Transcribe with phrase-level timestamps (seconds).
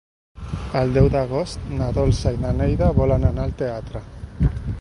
[0.79, 4.07] El deu d'agost na Dolça i na Neida volen anar al teatre.